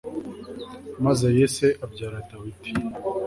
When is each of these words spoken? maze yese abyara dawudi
maze 1.05 1.27
yese 1.37 1.65
abyara 1.85 2.19
dawudi 2.29 2.69